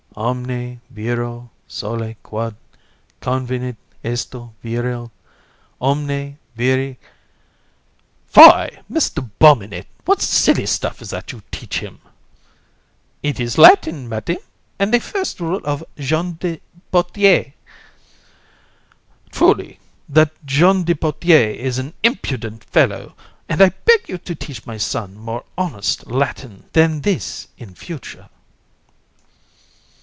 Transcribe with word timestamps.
COUN. 0.13 0.41
Omne 0.41 0.81
viro 0.89 1.49
soli 1.69 2.17
quod 2.21 2.57
convenit 3.21 3.77
esto 4.03 4.53
virile, 4.61 5.09
Omne 5.79 6.37
viri.... 6.53 6.99
COUN. 8.33 8.67
Fie! 8.67 8.79
Mr. 8.91 9.29
Bobinet; 9.39 9.87
what 10.03 10.21
silly 10.21 10.65
stuff 10.65 11.01
is 11.01 11.11
that 11.11 11.31
you 11.31 11.41
teach 11.49 11.79
him? 11.79 11.99
BOB. 12.03 12.11
It 13.23 13.39
is 13.39 13.57
Latin, 13.57 14.09
Madam, 14.09 14.35
and 14.77 14.93
the 14.93 14.99
first 14.99 15.39
rule 15.39 15.61
of 15.63 15.81
Jean 15.97 16.33
Despautère. 16.35 17.45
COUN. 17.53 17.53
Truly, 19.31 19.79
that 20.09 20.45
Jean 20.45 20.83
Despautère 20.83 21.55
is 21.55 21.79
an 21.79 21.93
impudent 22.03 22.65
fellow, 22.65 23.15
and 23.47 23.61
I 23.61 23.69
beg 23.85 24.09
you 24.09 24.17
to 24.17 24.35
teach 24.35 24.65
my 24.67 24.75
son 24.77 25.15
more 25.17 25.45
honest 25.57 26.05
Latin 26.05 26.65
than 26.73 26.99
this 26.99 27.23
is 27.23 27.47
in 27.57 27.75
future. 27.75 28.27